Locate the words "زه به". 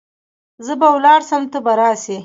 0.65-0.87